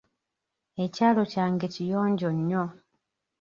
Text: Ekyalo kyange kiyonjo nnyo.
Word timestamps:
Ekyalo 0.83 1.21
kyange 1.31 1.67
kiyonjo 1.73 2.29
nnyo. 2.37 2.63